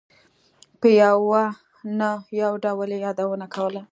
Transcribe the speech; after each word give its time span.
په 0.79 0.87
یوه 1.01 1.43
نه 1.99 2.09
یو 2.41 2.51
ډول 2.63 2.89
یې 2.95 2.99
یادونه 3.05 3.45
کوله. 3.55 3.81